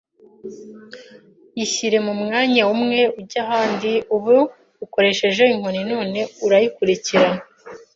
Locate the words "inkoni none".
5.53-6.19